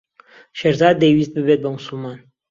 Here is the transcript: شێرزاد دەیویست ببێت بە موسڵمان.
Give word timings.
شێرزاد 0.59 0.95
دەیویست 1.01 1.33
ببێت 1.37 1.59
بە 1.63 1.69
موسڵمان. 1.73 2.19